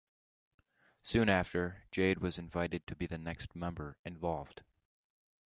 Soon 1.03 1.29
after, 1.29 1.83
Jade 1.91 2.17
was 2.21 2.39
invited 2.39 2.87
to 2.87 2.95
be 2.95 3.05
the 3.05 3.19
next 3.19 3.55
member 3.55 3.97
involved. 4.03 4.63